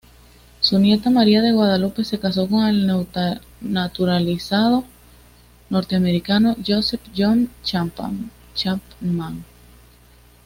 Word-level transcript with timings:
Su 0.61 0.79
nieta 0.79 1.11
María 1.11 1.43
de 1.43 1.51
Guadalupe 1.51 2.03
se 2.03 2.17
casó 2.19 2.49
con 2.49 2.65
el 2.65 3.05
naturalizado 3.61 4.83
norteamericano 5.69 6.55
Joseph 6.65 7.01
John 7.15 7.51
Chapman. 7.63 8.31